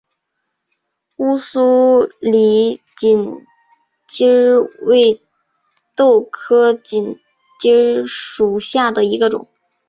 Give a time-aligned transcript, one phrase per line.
[1.17, 3.45] 乌苏里锦
[4.07, 5.21] 鸡儿为
[5.95, 7.19] 豆科锦
[7.59, 9.47] 鸡儿属下的一个种。